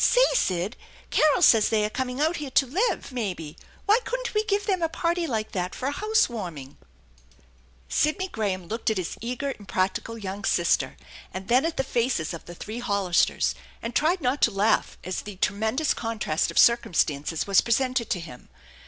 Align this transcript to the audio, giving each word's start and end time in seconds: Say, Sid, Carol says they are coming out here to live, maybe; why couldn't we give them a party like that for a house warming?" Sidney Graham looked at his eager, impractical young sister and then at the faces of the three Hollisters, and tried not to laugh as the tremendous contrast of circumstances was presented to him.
Say, 0.03 0.25
Sid, 0.33 0.77
Carol 1.11 1.43
says 1.43 1.69
they 1.69 1.85
are 1.85 1.89
coming 1.91 2.19
out 2.19 2.37
here 2.37 2.49
to 2.49 2.65
live, 2.65 3.11
maybe; 3.11 3.55
why 3.85 3.99
couldn't 4.03 4.33
we 4.33 4.43
give 4.43 4.65
them 4.65 4.81
a 4.81 4.89
party 4.89 5.27
like 5.27 5.51
that 5.51 5.75
for 5.75 5.85
a 5.85 5.91
house 5.91 6.27
warming?" 6.27 6.75
Sidney 8.01 8.27
Graham 8.27 8.65
looked 8.67 8.89
at 8.89 8.97
his 8.97 9.15
eager, 9.21 9.53
impractical 9.59 10.17
young 10.17 10.43
sister 10.43 10.97
and 11.31 11.49
then 11.49 11.65
at 11.65 11.77
the 11.77 11.83
faces 11.83 12.33
of 12.33 12.45
the 12.45 12.55
three 12.55 12.79
Hollisters, 12.81 13.53
and 13.79 13.93
tried 13.95 14.21
not 14.21 14.41
to 14.41 14.49
laugh 14.49 14.97
as 15.03 15.21
the 15.21 15.35
tremendous 15.35 15.93
contrast 15.93 16.49
of 16.49 16.57
circumstances 16.57 17.45
was 17.45 17.61
presented 17.61 18.09
to 18.09 18.19
him. 18.19 18.49